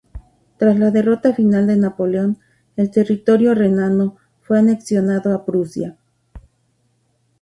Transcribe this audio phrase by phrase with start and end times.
[0.57, 2.39] Tras las derrota final de Napoleón,
[2.75, 5.95] el territorio renano fue anexionado a Prusia.